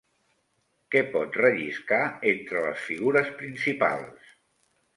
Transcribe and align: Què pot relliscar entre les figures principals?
Què 0.95 1.01
pot 1.15 1.37
relliscar 1.41 2.01
entre 2.33 2.65
les 2.65 2.81
figures 2.89 3.33
principals? 3.45 4.35